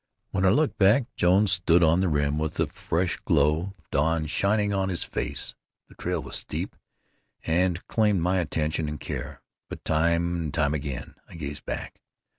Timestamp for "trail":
5.93-6.23